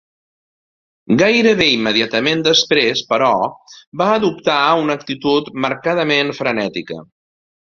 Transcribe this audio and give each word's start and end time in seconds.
Gairebé 1.19 1.67
immediatament 1.73 2.41
després, 2.47 3.03
però, 3.13 3.29
va 4.03 4.09
adoptar 4.17 4.59
una 4.87 4.97
actitud 5.03 5.53
marcadament 5.67 6.35
frenètica. 6.41 7.03